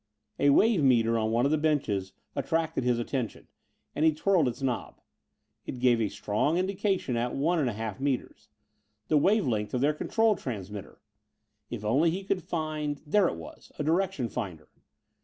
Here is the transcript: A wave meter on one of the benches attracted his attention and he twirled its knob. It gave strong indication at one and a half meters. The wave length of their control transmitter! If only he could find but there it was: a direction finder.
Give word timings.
A 0.39 0.49
wave 0.49 0.83
meter 0.83 1.15
on 1.19 1.29
one 1.29 1.45
of 1.45 1.51
the 1.51 1.59
benches 1.59 2.11
attracted 2.35 2.83
his 2.83 2.97
attention 2.97 3.47
and 3.95 4.03
he 4.03 4.11
twirled 4.11 4.47
its 4.47 4.63
knob. 4.63 4.99
It 5.67 5.77
gave 5.77 6.11
strong 6.11 6.57
indication 6.57 7.15
at 7.15 7.35
one 7.35 7.59
and 7.59 7.69
a 7.69 7.73
half 7.73 7.99
meters. 7.99 8.49
The 9.09 9.17
wave 9.19 9.45
length 9.47 9.75
of 9.75 9.81
their 9.81 9.93
control 9.93 10.35
transmitter! 10.35 10.99
If 11.69 11.85
only 11.85 12.09
he 12.09 12.23
could 12.23 12.41
find 12.41 12.95
but 12.95 13.11
there 13.11 13.27
it 13.27 13.35
was: 13.35 13.71
a 13.77 13.83
direction 13.83 14.27
finder. 14.27 14.69